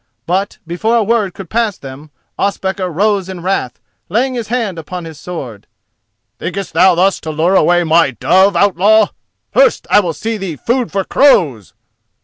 But 0.25 0.57
before 0.65 0.95
a 0.95 1.03
word 1.03 1.35
could 1.35 1.47
pass 1.51 1.77
them 1.77 2.09
Ospakar 2.39 2.89
rose 2.89 3.29
in 3.29 3.41
wrath, 3.43 3.79
laying 4.09 4.33
his 4.33 4.47
hand 4.47 4.79
upon 4.79 5.05
his 5.05 5.19
sword. 5.19 5.67
"Thinkest 6.39 6.73
thou 6.73 6.95
thus 6.95 7.19
to 7.19 7.29
lure 7.29 7.53
away 7.53 7.83
my 7.83 8.09
dove, 8.09 8.55
outlaw? 8.55 9.09
First 9.53 9.85
I 9.91 9.99
will 9.99 10.13
see 10.13 10.37
thee 10.37 10.55
food 10.55 10.91
for 10.91 11.03
crows." 11.03 11.75